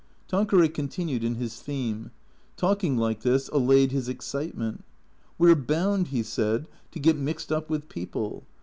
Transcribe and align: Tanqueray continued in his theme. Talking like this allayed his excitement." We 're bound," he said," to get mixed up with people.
Tanqueray 0.27 0.69
continued 0.69 1.23
in 1.23 1.35
his 1.35 1.59
theme. 1.61 2.09
Talking 2.57 2.97
like 2.97 3.21
this 3.21 3.49
allayed 3.49 3.91
his 3.91 4.09
excitement." 4.09 4.83
We 5.37 5.47
're 5.51 5.55
bound," 5.55 6.07
he 6.07 6.23
said," 6.23 6.67
to 6.93 6.99
get 6.99 7.17
mixed 7.17 7.51
up 7.51 7.69
with 7.69 7.87
people. 7.87 8.43